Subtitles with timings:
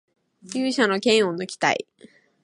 [0.55, 1.85] 勇者の剣をぬきたい